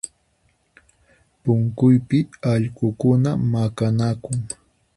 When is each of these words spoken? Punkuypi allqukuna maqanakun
Punkuypi 1.43 2.19
allqukuna 2.51 3.31
maqanakun 3.51 4.39